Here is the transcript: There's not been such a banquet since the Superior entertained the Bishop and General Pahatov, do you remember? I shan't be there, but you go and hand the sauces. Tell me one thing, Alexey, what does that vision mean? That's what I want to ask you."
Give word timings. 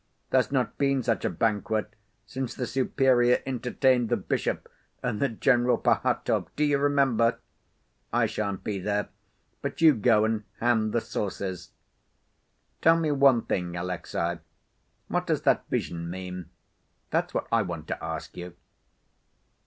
There's 0.31 0.51
not 0.51 0.79
been 0.79 1.03
such 1.03 1.25
a 1.25 1.29
banquet 1.29 1.93
since 2.25 2.55
the 2.55 2.65
Superior 2.65 3.43
entertained 3.45 4.09
the 4.09 4.17
Bishop 4.17 4.67
and 5.03 5.39
General 5.39 5.77
Pahatov, 5.77 6.47
do 6.55 6.63
you 6.63 6.79
remember? 6.79 7.37
I 8.11 8.25
shan't 8.25 8.63
be 8.63 8.79
there, 8.79 9.09
but 9.61 9.79
you 9.79 9.93
go 9.93 10.25
and 10.25 10.43
hand 10.59 10.91
the 10.91 11.01
sauces. 11.01 11.69
Tell 12.81 12.99
me 12.99 13.11
one 13.11 13.43
thing, 13.43 13.75
Alexey, 13.75 14.39
what 15.07 15.27
does 15.27 15.43
that 15.43 15.69
vision 15.69 16.09
mean? 16.09 16.49
That's 17.11 17.35
what 17.35 17.45
I 17.51 17.61
want 17.61 17.87
to 17.89 18.03
ask 18.03 18.35
you." 18.35 18.55